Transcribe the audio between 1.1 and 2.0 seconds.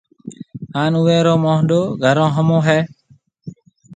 رو موھنڏو